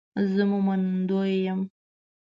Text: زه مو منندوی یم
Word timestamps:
زه 0.33 0.43
مو 0.49 0.57
منندوی 0.65 1.33
یم 1.45 1.61